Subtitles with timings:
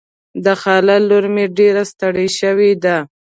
[0.43, 2.97] د خاله لور مې ډېره ستړې شوې ده.